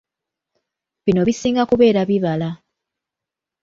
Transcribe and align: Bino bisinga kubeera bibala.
Bino 1.05 1.21
bisinga 1.27 1.63
kubeera 1.69 2.01
bibala. 2.09 2.49